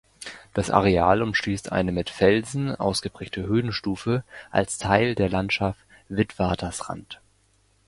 Das 0.55 0.71
Areal 0.71 1.21
umschließt 1.21 1.71
eine 1.71 1.91
mit 1.91 2.09
Felsen 2.09 2.73
ausgeprägte 2.75 3.43
Höhenstufe 3.45 4.23
als 4.49 4.79
Teil 4.79 5.13
der 5.13 5.29
Landschaft 5.29 5.85
Witwatersrand. 6.09 7.21